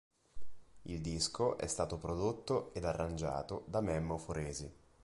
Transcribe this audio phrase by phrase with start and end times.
[0.85, 4.73] Il disco è stato prodotto ed arrangiato da Memmo Foresi.